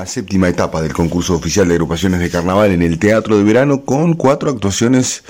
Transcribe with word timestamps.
La 0.00 0.06
séptima 0.06 0.48
etapa 0.48 0.80
del 0.80 0.94
concurso 0.94 1.34
oficial 1.34 1.68
de 1.68 1.74
agrupaciones 1.74 2.20
de 2.20 2.30
carnaval 2.30 2.70
en 2.70 2.80
el 2.80 2.98
Teatro 2.98 3.36
de 3.36 3.44
Verano 3.44 3.84
con 3.84 4.14
cuatro 4.14 4.48
actuaciones 4.48 5.24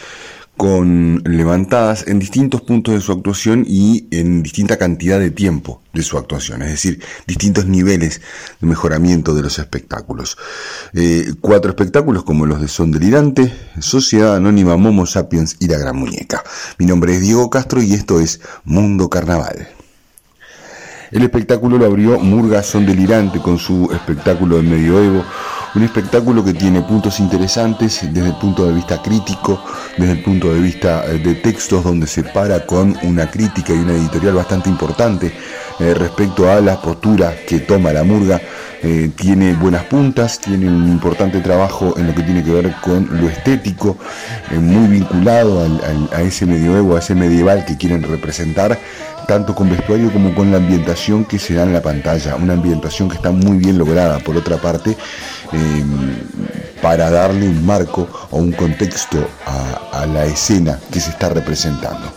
con 0.56 1.24
levantadas 1.24 2.06
en 2.06 2.20
distintos 2.20 2.60
puntos 2.60 2.94
de 2.94 3.00
su 3.00 3.10
actuación 3.10 3.64
y 3.66 4.06
en 4.12 4.44
distinta 4.44 4.76
cantidad 4.78 5.18
de 5.18 5.32
tiempo 5.32 5.82
de 5.92 6.04
su 6.04 6.16
actuación, 6.18 6.62
es 6.62 6.68
decir, 6.68 7.02
distintos 7.26 7.66
niveles 7.66 8.20
de 8.60 8.68
mejoramiento 8.68 9.34
de 9.34 9.42
los 9.42 9.58
espectáculos. 9.58 10.38
Eh, 10.92 11.32
cuatro 11.40 11.70
espectáculos 11.70 12.22
como 12.22 12.46
los 12.46 12.60
de 12.60 12.68
Son 12.68 12.92
Delirante, 12.92 13.52
Sociedad 13.80 14.36
Anónima 14.36 14.76
Momo 14.76 15.04
Sapiens 15.04 15.56
y 15.58 15.66
La 15.66 15.78
Gran 15.78 15.96
Muñeca. 15.96 16.44
Mi 16.78 16.86
nombre 16.86 17.14
es 17.14 17.22
Diego 17.22 17.50
Castro 17.50 17.82
y 17.82 17.92
esto 17.92 18.20
es 18.20 18.40
Mundo 18.62 19.10
Carnaval. 19.10 19.79
El 21.10 21.24
espectáculo 21.24 21.76
lo 21.76 21.86
abrió 21.86 22.20
Murga 22.20 22.62
Son 22.62 22.86
Delirante 22.86 23.40
con 23.40 23.58
su 23.58 23.90
espectáculo 23.92 24.58
de 24.58 24.62
medioevo, 24.62 25.24
un 25.74 25.82
espectáculo 25.82 26.44
que 26.44 26.54
tiene 26.54 26.82
puntos 26.82 27.18
interesantes 27.18 28.00
desde 28.12 28.28
el 28.28 28.36
punto 28.36 28.64
de 28.64 28.74
vista 28.74 29.02
crítico, 29.02 29.60
desde 29.98 30.12
el 30.12 30.22
punto 30.22 30.54
de 30.54 30.60
vista 30.60 31.04
eh, 31.06 31.18
de 31.18 31.34
textos, 31.34 31.82
donde 31.82 32.06
se 32.06 32.22
para 32.22 32.64
con 32.64 32.96
una 33.02 33.28
crítica 33.28 33.72
y 33.74 33.78
una 33.78 33.94
editorial 33.94 34.34
bastante 34.34 34.68
importante 34.68 35.32
eh, 35.80 35.94
respecto 35.94 36.48
a 36.48 36.60
la 36.60 36.80
postura 36.80 37.34
que 37.44 37.58
toma 37.58 37.92
la 37.92 38.04
Murga. 38.04 38.40
Eh, 38.82 39.10
tiene 39.14 39.54
buenas 39.54 39.84
puntas, 39.84 40.38
tiene 40.38 40.68
un 40.68 40.88
importante 40.88 41.40
trabajo 41.40 41.98
en 41.98 42.06
lo 42.06 42.14
que 42.14 42.22
tiene 42.22 42.42
que 42.42 42.52
ver 42.52 42.74
con 42.80 43.08
lo 43.20 43.28
estético, 43.28 43.98
muy 44.52 44.88
vinculado 44.88 45.66
a 46.12 46.22
ese 46.22 46.46
medioevo, 46.46 46.96
a 46.96 47.00
ese 47.00 47.14
medieval 47.14 47.66
que 47.66 47.76
quieren 47.76 48.02
representar 48.02 48.78
tanto 49.30 49.54
con 49.54 49.70
vestuario 49.70 50.12
como 50.12 50.34
con 50.34 50.50
la 50.50 50.56
ambientación 50.56 51.24
que 51.24 51.38
se 51.38 51.54
da 51.54 51.62
en 51.62 51.72
la 51.72 51.80
pantalla, 51.80 52.34
una 52.34 52.54
ambientación 52.54 53.08
que 53.08 53.14
está 53.14 53.30
muy 53.30 53.58
bien 53.58 53.78
lograda, 53.78 54.18
por 54.18 54.36
otra 54.36 54.56
parte, 54.56 54.96
eh, 55.52 55.84
para 56.82 57.08
darle 57.10 57.48
un 57.48 57.64
marco 57.64 58.08
o 58.32 58.38
un 58.38 58.50
contexto 58.50 59.18
a, 59.46 60.04
la 60.06 60.24
escena 60.24 60.80
que 60.90 60.98
se 60.98 61.10
está 61.10 61.28
representando. 61.28 62.12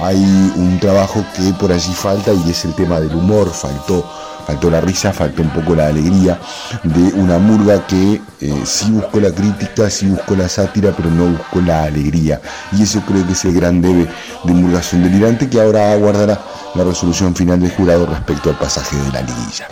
Hay 0.00 0.18
un 0.56 0.78
trabajo 0.78 1.24
que 1.34 1.50
por 1.54 1.72
allí 1.72 1.94
falta 1.94 2.30
y 2.34 2.50
es 2.50 2.66
el 2.66 2.74
tema 2.74 3.00
del 3.00 3.14
humor, 3.14 3.48
faltó 3.48 4.04
faltó 4.46 4.68
la 4.68 4.80
risa, 4.80 5.12
faltó 5.12 5.42
un 5.42 5.50
poco 5.50 5.76
la 5.76 5.86
alegría 5.86 6.38
de 6.82 7.20
una 7.20 7.38
murga 7.38 7.86
que 7.86 8.20
eh, 8.40 8.54
sí 8.64 8.90
buscó 8.90 9.20
la 9.20 9.30
crítica, 9.30 9.88
sí 9.88 10.06
buscó 10.06 10.34
la 10.34 10.48
sátira, 10.48 10.92
pero 10.96 11.08
no 11.08 11.26
buscó 11.26 11.60
la 11.60 11.84
alegría. 11.84 12.40
Y 12.72 12.82
eso 12.82 13.00
creo 13.06 13.24
que 13.24 13.32
es 13.32 13.44
el 13.44 13.54
gran 13.54 13.80
debe 13.80 14.08
de 14.44 14.52
Murgación 14.52 15.04
Delirante 15.04 15.48
que 15.48 15.60
ahora 15.60 15.92
aguardará 15.92 16.49
la 16.74 16.84
resolución 16.84 17.34
final 17.34 17.60
del 17.60 17.70
jurado 17.72 18.06
respecto 18.06 18.50
al 18.50 18.58
pasaje 18.58 18.96
de 18.96 19.12
la 19.12 19.22
liguilla. 19.22 19.68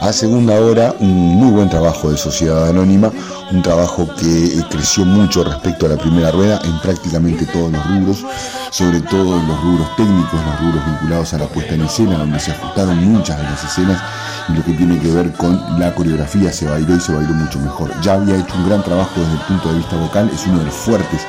A 0.00 0.12
segunda 0.12 0.60
hora, 0.60 0.94
un 1.00 1.36
muy 1.36 1.50
buen 1.50 1.70
trabajo 1.70 2.10
de 2.10 2.18
Sociedad 2.18 2.68
Anónima, 2.68 3.10
un 3.50 3.62
trabajo 3.62 4.06
que 4.20 4.58
eh, 4.58 4.64
creció 4.70 5.06
mucho 5.06 5.42
respecto 5.42 5.86
a 5.86 5.88
la 5.88 5.96
primera 5.96 6.30
rueda 6.30 6.60
en 6.64 6.78
prácticamente 6.80 7.46
todos 7.46 7.72
los 7.72 7.86
rubros, 7.86 8.24
sobre 8.70 9.00
todo 9.00 9.40
en 9.40 9.48
los 9.48 9.60
rubros 9.62 9.96
técnicos, 9.96 10.34
los 10.44 10.60
rubros 10.60 10.84
vinculados 10.84 11.32
a 11.32 11.38
la 11.38 11.46
puesta 11.46 11.74
en 11.74 11.82
escena, 11.82 12.18
donde 12.18 12.38
se 12.38 12.52
ajustaron 12.52 13.04
muchas 13.10 13.38
de 13.38 13.44
las 13.44 13.64
escenas 13.64 14.02
y 14.50 14.52
lo 14.52 14.64
que 14.64 14.72
tiene 14.74 14.98
que 15.00 15.10
ver 15.10 15.32
con 15.32 15.80
la 15.80 15.94
coreografía 15.94 16.52
se 16.52 16.66
bailó 16.66 16.94
y 16.94 17.00
se 17.00 17.14
bailó 17.14 17.32
mucho 17.32 17.58
mejor. 17.58 17.90
Ya 18.02 18.14
había 18.14 18.36
hecho 18.36 18.54
un 18.54 18.68
gran 18.68 18.84
trabajo 18.84 19.18
desde 19.18 19.32
el 19.32 19.40
punto 19.40 19.70
de 19.70 19.78
vista 19.78 19.96
vocal, 19.96 20.30
es 20.32 20.46
uno 20.46 20.58
de 20.58 20.66
los 20.66 20.74
fuertes 20.74 21.22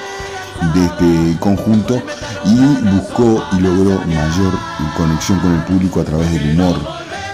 de 0.74 0.86
este 0.86 1.40
conjunto 1.40 2.02
y 2.46 2.56
buscó 2.96 3.44
y 3.54 3.60
logró 3.60 4.00
mayor 4.06 4.54
conexión 4.96 5.40
con 5.40 5.54
el 5.54 5.64
público 5.64 6.02
a 6.02 6.04
través 6.04 6.32
del 6.32 6.52
humor. 6.52 6.76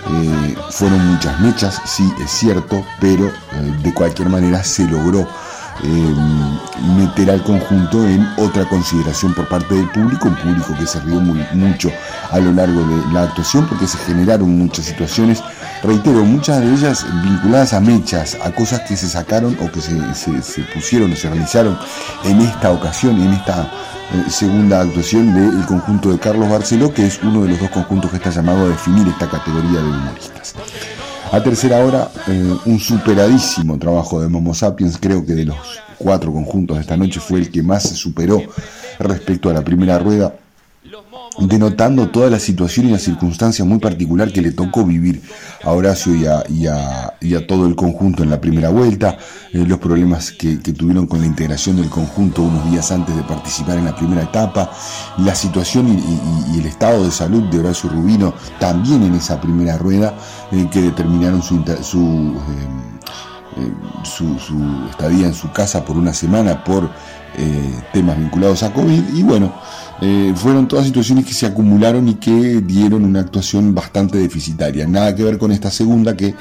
Eh, 0.05 0.55
fueron 0.71 1.13
muchas 1.13 1.39
mechas, 1.39 1.81
sí, 1.85 2.11
es 2.21 2.29
cierto, 2.29 2.83
pero 2.99 3.27
eh, 3.27 3.31
de 3.81 3.93
cualquier 3.93 4.29
manera 4.29 4.63
se 4.63 4.85
logró 4.85 5.27
eh, 5.83 6.15
meter 6.97 7.31
al 7.31 7.43
conjunto 7.43 8.05
en 8.05 8.27
otra 8.37 8.65
consideración 8.65 9.33
por 9.33 9.47
parte 9.47 9.73
del 9.73 9.89
público, 9.89 10.27
un 10.27 10.35
público 10.35 10.75
que 10.77 10.85
se 10.85 10.99
rió 11.01 11.19
mucho 11.19 11.91
a 12.31 12.39
lo 12.39 12.51
largo 12.51 12.81
de 12.85 13.13
la 13.13 13.23
actuación 13.23 13.65
porque 13.67 13.87
se 13.87 13.97
generaron 13.99 14.57
muchas 14.57 14.85
situaciones, 14.85 15.41
reitero, 15.83 16.23
muchas 16.23 16.61
de 16.61 16.73
ellas 16.73 17.05
vinculadas 17.23 17.73
a 17.73 17.79
mechas, 17.79 18.37
a 18.41 18.51
cosas 18.51 18.81
que 18.81 18.95
se 18.95 19.07
sacaron 19.07 19.57
o 19.61 19.71
que 19.71 19.81
se, 19.81 20.61
pusieron 20.73 21.11
o 21.11 21.15
se 21.15 21.29
realizaron 21.29 21.77
en 22.23 22.41
esta 22.41 22.71
ocasión, 22.71 23.21
en 23.21 23.33
esta 23.33 23.69
eh, 24.13 24.29
segunda 24.29 24.81
actuación 24.81 25.33
del 25.33 25.65
conjunto 25.65 26.11
de 26.11 26.19
Carlos 26.19 26.49
Barceló, 26.49 26.93
que 26.93 27.05
es 27.05 27.21
uno 27.21 27.43
de 27.43 27.49
los 27.49 27.59
dos 27.59 27.69
conjuntos 27.69 28.11
que 28.11 28.17
está 28.17 28.29
llamado 28.29 28.65
a 28.65 28.69
definir 28.69 29.07
esta 29.07 29.29
categoría 29.29 29.81
de 29.81 29.89
humoristas. 29.89 30.55
A 31.31 31.41
tercera 31.41 31.83
hora, 31.83 32.09
eh, 32.27 32.57
un 32.65 32.79
superadísimo 32.79 33.77
trabajo 33.77 34.21
de 34.21 34.29
Momo 34.29 34.53
Sapiens, 34.53 34.97
creo 34.99 35.25
que 35.25 35.33
de 35.33 35.45
los 35.45 35.57
cuatro 35.97 36.31
conjuntos 36.31 36.77
de 36.77 36.81
esta 36.81 36.95
noche 36.95 37.19
fue 37.19 37.39
el 37.39 37.51
que 37.51 37.63
más 37.63 37.83
se 37.83 37.95
superó 37.95 38.41
respecto 38.99 39.49
a 39.49 39.53
la 39.53 39.63
primera 39.63 39.99
rueda 39.99 40.33
denotando 41.39 42.09
toda 42.09 42.29
la 42.29 42.39
situación 42.39 42.87
y 42.87 42.91
la 42.91 42.99
circunstancia 42.99 43.65
muy 43.65 43.79
particular 43.79 44.31
que 44.31 44.41
le 44.41 44.51
tocó 44.51 44.85
vivir 44.85 45.21
a 45.63 45.71
Horacio 45.71 46.13
y 46.15 46.25
a, 46.67 47.47
todo 47.47 47.67
el 47.67 47.75
conjunto 47.75 48.23
en 48.23 48.29
la 48.29 48.39
primera 48.39 48.69
vuelta, 48.69 49.17
eh, 49.51 49.65
los 49.67 49.79
problemas 49.79 50.31
que, 50.31 50.57
tuvieron 50.57 51.07
con 51.07 51.21
la 51.21 51.25
integración 51.25 51.77
del 51.77 51.89
conjunto 51.89 52.43
unos 52.43 52.69
días 52.69 52.91
antes 52.91 53.15
de 53.15 53.23
participar 53.23 53.77
en 53.77 53.85
la 53.85 53.95
primera 53.95 54.23
etapa, 54.23 54.71
la 55.17 55.35
situación 55.35 55.87
y, 55.87 56.59
el 56.59 56.65
estado 56.65 57.03
de 57.03 57.11
salud 57.11 57.43
de 57.49 57.59
Horacio 57.59 57.89
Rubino 57.89 58.33
también 58.59 59.03
en 59.03 59.15
esa 59.15 59.41
primera 59.41 59.77
rueda 59.77 60.13
eh, 60.51 60.67
que 60.71 60.81
determinaron 60.81 61.41
su... 61.41 61.63
su 61.81 62.35
eh, 63.55 63.71
su, 64.03 64.35
estadía 64.89 65.27
en 65.27 65.33
su 65.33 65.51
casa 65.51 65.85
por 65.85 65.95
una 65.95 66.13
semana 66.13 66.63
por 66.63 66.89
temas 67.91 68.17
vinculados 68.17 68.63
a 68.63 68.73
COVID 68.73 69.15
y 69.15 69.23
bueno, 69.23 69.53
eh, 70.01 70.33
fueron 70.35 70.67
todas 70.67 70.85
situaciones 70.85 71.25
que 71.25 71.33
se 71.33 71.45
acumularon 71.45 72.09
y 72.09 72.15
que 72.15 72.61
dieron 72.61 73.05
una 73.05 73.21
actuación 73.21 73.73
bastante 73.73 74.17
deficitaria. 74.17 74.85
Nada 74.85 75.15
que 75.15 75.23
ver 75.23 75.37
con 75.37 75.51
esta 75.51 75.71
segunda 75.71 76.17
que 76.17 76.35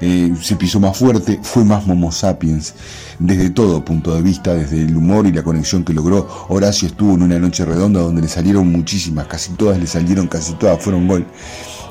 eh, 0.00 0.34
se 0.42 0.56
pisó 0.56 0.78
más 0.78 0.96
fuerte, 0.96 1.40
fue 1.42 1.64
más 1.64 1.86
Momo 1.86 2.12
Sapiens 2.12 2.74
desde 3.18 3.50
todo 3.50 3.84
punto 3.84 4.14
de 4.14 4.20
vista, 4.20 4.52
desde 4.52 4.82
el 4.82 4.96
humor 4.96 5.26
y 5.26 5.32
la 5.32 5.42
conexión 5.42 5.84
que 5.84 5.94
logró. 5.94 6.28
Horacio 6.48 6.88
estuvo 6.88 7.14
en 7.14 7.22
una 7.22 7.38
noche 7.38 7.64
redonda 7.64 8.00
donde 8.00 8.20
le 8.20 8.28
salieron 8.28 8.70
muchísimas, 8.70 9.26
casi 9.26 9.52
todas 9.52 9.78
le 9.78 9.86
salieron, 9.86 10.26
casi 10.28 10.52
todas 10.54 10.82
fueron 10.82 11.08
gol 11.08 11.26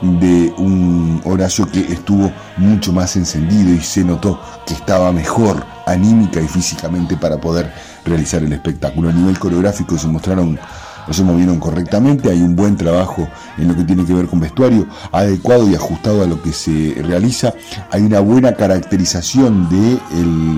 de 0.01 0.53
un 0.57 1.19
Horacio 1.25 1.69
que 1.71 1.79
estuvo 1.79 2.31
mucho 2.57 2.93
más 2.93 3.15
encendido 3.15 3.73
y 3.73 3.79
se 3.79 4.03
notó 4.03 4.39
que 4.67 4.75
estaba 4.75 5.11
mejor 5.11 5.65
anímica 5.87 6.39
y 6.39 6.47
físicamente 6.47 7.17
para 7.17 7.41
poder 7.41 7.73
realizar 8.07 8.43
el 8.43 8.53
espectáculo. 8.53 9.09
A 9.09 9.13
nivel 9.13 9.37
coreográfico 9.37 9.97
se 9.97 10.07
mostraron 10.07 10.59
no 11.07 11.13
se 11.13 11.23
movieron 11.23 11.57
correctamente, 11.57 12.29
hay 12.29 12.41
un 12.41 12.55
buen 12.55 12.75
trabajo 12.75 13.27
en 13.57 13.69
lo 13.69 13.75
que 13.75 13.85
tiene 13.85 14.05
que 14.05 14.13
ver 14.13 14.27
con 14.27 14.41
vestuario, 14.41 14.87
adecuado 15.11 15.69
y 15.69 15.73
ajustado 15.73 16.21
a 16.21 16.27
lo 16.27 16.41
que 16.41 16.51
se 16.51 16.95
realiza, 17.01 17.53
hay 17.91 18.01
una 18.01 18.19
buena 18.19 18.53
caracterización 18.55 19.69
de 19.69 19.99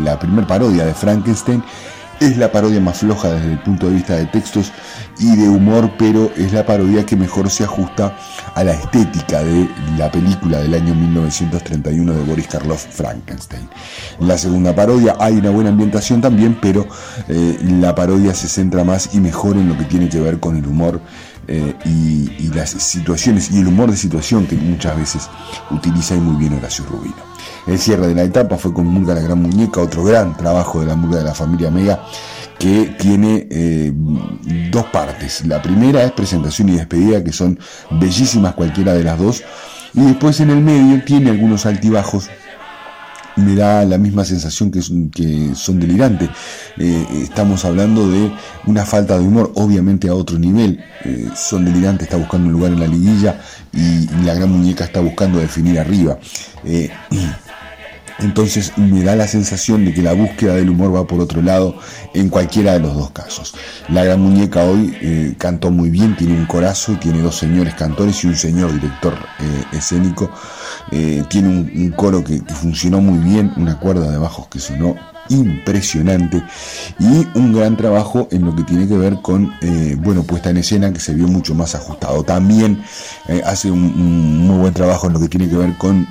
la 0.04 0.18
primer 0.18 0.48
parodia 0.48 0.86
de 0.86 0.94
Frankenstein 0.94 1.64
es 2.20 2.38
la 2.38 2.52
parodia 2.52 2.80
más 2.82 3.00
floja 3.00 3.32
desde 3.32 3.54
el 3.54 3.60
punto 3.60 3.88
de 3.88 3.96
vista 3.96 4.16
de 4.16 4.26
textos 4.26 4.72
y 5.20 5.36
de 5.36 5.48
humor, 5.48 5.92
pero 5.98 6.32
es 6.36 6.52
la 6.54 6.66
parodia 6.66 7.06
que 7.06 7.16
mejor 7.16 7.50
se 7.50 7.64
ajusta 7.64 8.18
a 8.56 8.64
la 8.64 8.74
estética 8.74 9.44
de 9.44 9.70
la 9.98 10.12
película 10.12 10.60
del 10.60 10.74
año 10.74 10.94
1931 10.96 12.14
de 12.14 12.24
Boris 12.24 12.48
Karloff, 12.48 12.86
Frankenstein. 12.90 13.70
En 14.20 14.28
la 14.28 14.38
segunda 14.38 14.76
parodia 14.76 15.16
hay 15.20 15.36
una 15.38 15.50
buena 15.50 15.70
ambientación 15.70 16.22
también, 16.22 16.58
pero 16.62 16.88
eh, 17.28 17.58
la 17.62 17.96
parodia 17.96 18.34
se 18.34 18.48
centra 18.48 18.84
más 18.84 19.14
y 19.14 19.20
mejor 19.20 19.56
en 19.56 19.70
lo 19.70 19.78
que 19.78 19.86
tiene 19.86 20.10
que 20.10 20.20
ver 20.20 20.40
con 20.40 20.58
el 20.58 20.66
humor 20.66 21.02
eh, 21.52 21.74
y, 21.84 22.50
las 22.54 22.70
situaciones 22.70 23.52
y 23.52 23.60
el 23.60 23.68
humor 23.68 23.90
de 23.90 23.98
situación 23.98 24.46
que 24.46 24.56
muchas 24.56 24.98
veces 24.98 25.30
utiliza 25.72 26.16
y 26.16 26.20
muy 26.20 26.36
bien 26.36 26.54
Horacio 26.54 26.86
Rubino. 26.86 27.16
El 27.66 27.80
cierre 27.80 28.08
de 28.08 28.16
la 28.16 28.24
etapa 28.24 28.58
fue 28.58 28.74
con 28.74 28.86
Murga 28.86 29.16
la 29.16 29.22
Gran 29.22 29.42
Muñeca, 29.42 29.82
otro 29.82 30.04
gran 30.04 30.36
trabajo 30.36 30.80
de 30.80 30.88
la 30.88 30.96
Murga 30.96 31.18
de 31.20 31.24
la 31.24 31.34
familia 31.34 31.72
Mega, 31.72 32.04
que 32.60 32.96
tiene 33.00 33.48
eh, 33.50 33.92
dos 34.72 34.86
partes. 34.88 35.46
La 35.48 35.62
primera 35.62 36.04
es 36.04 36.12
presentación 36.12 36.70
y 36.70 36.74
despedida, 36.74 37.24
que 37.24 37.32
son 37.32 37.58
bellísimas 37.92 38.54
cualquiera 38.54 38.94
de 38.94 39.04
las 39.04 39.18
dos. 39.18 39.44
Y 39.94 40.02
después 40.02 40.40
en 40.42 40.52
el 40.52 40.62
medio 40.62 41.04
tiene 41.04 41.32
algunos 41.32 41.66
altibajos 41.66 42.30
me 43.40 43.56
da 43.56 43.86
la 43.86 43.98
misma 43.98 44.26
sensación 44.26 44.72
que, 44.72 44.82
que 45.14 45.56
son 45.56 45.80
delirantes. 45.80 46.30
Eh, 46.78 47.06
estamos 47.24 47.66
hablando 47.66 48.10
de 48.10 48.32
una 48.66 48.86
falta 48.86 49.18
de 49.18 49.26
humor, 49.26 49.52
obviamente 49.56 50.10
a 50.10 50.14
otro 50.14 50.38
nivel. 50.38 50.84
Eh, 51.06 51.28
son 51.36 51.66
delirantes, 51.66 52.08
está 52.08 52.18
buscando 52.18 52.48
un 52.48 52.54
lugar 52.54 52.72
en 52.72 52.80
la 52.80 52.88
liguilla 52.88 53.42
y, 53.74 54.08
la 54.24 54.34
gran 54.34 54.52
muñeca 54.52 54.84
está 54.86 55.00
buscando 55.00 55.40
definir 55.40 55.80
arriba. 55.80 56.18
Entonces 58.22 58.74
me 58.78 59.04
da 59.04 59.16
la 59.16 59.28
sensación 59.28 59.86
de 59.86 59.94
que 59.94 60.02
la 60.02 60.14
búsqueda 60.14 60.56
del 60.56 60.70
humor 60.70 60.94
va 60.94 61.08
por 61.08 61.20
otro 61.20 61.42
lado 61.42 61.76
en 62.14 62.30
cualquiera 62.30 62.74
de 62.74 62.80
los 62.80 62.94
dos 62.94 63.12
casos. 63.12 63.56
La 63.88 64.04
gran 64.04 64.20
muñeca 64.22 64.64
hoy 64.66 64.96
eh, 65.02 65.36
cantó 65.38 65.72
muy 65.72 65.90
bien, 65.90 66.18
tiene 66.18 66.34
un 66.34 66.46
corazo, 66.46 66.98
tiene 67.00 67.22
dos 67.22 67.38
señores 67.38 67.76
cantores 67.76 68.24
y 68.24 68.28
un 68.28 68.36
señor 68.36 68.74
director 68.74 69.14
eh, 69.14 69.64
escénico. 69.78 70.30
Eh, 70.92 71.24
tiene 71.30 71.50
un, 71.50 71.94
coro 71.96 72.24
que, 72.24 72.42
funcionó 72.54 73.00
muy 73.00 73.20
bien, 73.20 73.54
una 73.56 73.80
cuerda 73.80 74.12
de 74.12 74.18
bajos 74.18 74.48
que 74.48 74.60
sonó 74.60 74.96
impresionante 75.30 76.44
y 77.00 77.28
un 77.36 77.54
gran 77.54 77.78
trabajo 77.78 78.28
en 78.32 78.46
lo 78.46 78.56
que 78.56 78.64
tiene 78.64 78.88
que 78.88 78.98
ver 78.98 79.22
con 79.22 79.54
bueno 79.98 80.24
puesta 80.24 80.50
en 80.50 80.58
escena 80.58 80.92
que 80.92 81.00
se 81.00 81.14
vio 81.14 81.28
mucho 81.28 81.54
más 81.54 81.76
ajustado 81.76 82.24
también 82.24 82.82
hace 83.46 83.70
un, 83.70 83.84
un, 83.84 84.48
muy 84.48 84.58
buen 84.58 84.74
trabajo 84.74 85.06
en 85.06 85.14
lo 85.14 85.20
que 85.20 85.30
tiene 85.30 85.48
que 85.48 85.56
ver 85.56 85.78
con 85.78 86.08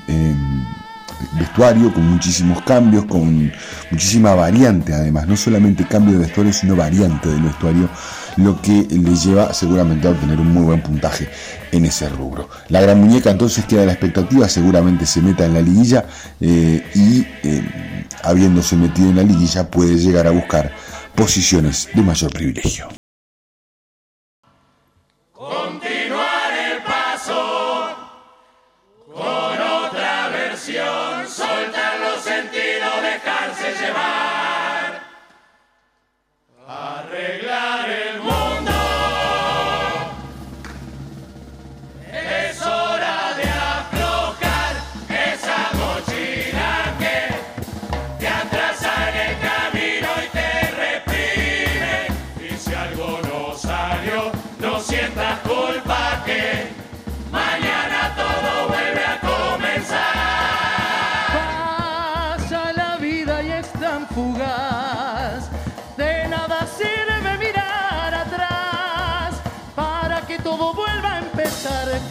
vestuario, 1.33 1.93
con 1.93 2.09
muchísimos 2.09 2.63
cambios, 2.63 3.05
con 3.07 3.53
muchísima 3.91 4.35
variante 4.35 4.95
además, 4.95 5.27
no 5.27 5.37
solamente 5.37 5.85
cambio 5.85 6.15
de 6.15 6.27
vestuario, 6.27 6.53
sino 6.53 6.77
variante 6.77 7.29
del 7.29 7.43
vestuario, 7.43 7.89
lo 8.37 8.61
que 8.61 8.87
le 8.91 9.17
lleva 9.17 9.53
seguramente 9.53 10.07
a 10.07 10.13
obtener 10.13 10.39
un 10.39 10.53
muy 10.53 10.63
buen 10.63 10.83
puntaje 10.83 11.29
en 11.73 11.85
ese 11.85 12.09
rubro. 12.09 12.49
La 12.69 12.81
gran 12.81 13.01
muñeca 13.01 13.31
entonces 13.31 13.65
queda 13.65 13.85
la 13.85 13.93
expectativa, 13.93 14.49
seguramente 14.49 15.07
se 15.07 15.21
meta 15.21 15.45
en 15.45 15.55
la 15.55 15.61
liguilla 15.61 16.07
eh, 16.41 16.85
y 16.95 17.27
eh, 17.43 18.07
habiéndose 18.23 18.77
metido 18.77 19.11
en 19.11 19.17
la 19.17 19.23
liguilla 19.23 19.71
puede 19.71 19.97
llegar 19.97 20.27
a 20.27 20.31
buscar 20.31 20.73
posiciones 21.15 21.89
de 21.95 22.03
mayor 22.03 22.33
privilegio. 22.33 22.89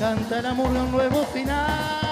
Canta 0.07 0.39
el 0.39 0.45
amor 0.45 0.71
de 0.71 0.79
un 0.79 0.91
nuevo 0.91 1.25
final. 1.33 2.06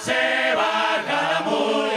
Se 0.00 0.54
va 0.54 0.94
a 0.94 1.42
morrer 1.42 1.88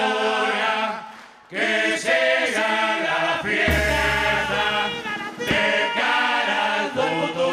que 1.50 1.98
se 1.98 2.20
jaga 2.56 3.18
la 3.28 3.38
fiesta 3.44 4.66
de 5.38 5.66
cara 6.00 6.60
a 6.76 6.90
todos. 6.96 7.51